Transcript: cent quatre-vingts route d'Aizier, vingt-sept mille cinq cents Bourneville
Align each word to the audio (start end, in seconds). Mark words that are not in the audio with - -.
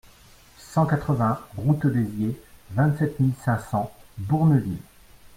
cent 0.57 0.87
quatre-vingts 0.87 1.37
route 1.57 1.85
d'Aizier, 1.85 2.35
vingt-sept 2.71 3.19
mille 3.19 3.35
cinq 3.45 3.59
cents 3.59 3.91
Bourneville 4.17 4.81